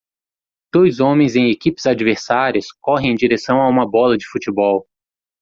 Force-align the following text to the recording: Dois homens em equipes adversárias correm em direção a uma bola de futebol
Dois 0.73 0.99
homens 0.99 1.35
em 1.35 1.51
equipes 1.51 1.85
adversárias 1.85 2.71
correm 2.81 3.11
em 3.11 3.15
direção 3.15 3.61
a 3.61 3.69
uma 3.69 3.87
bola 3.87 4.17
de 4.17 4.27
futebol 4.27 4.87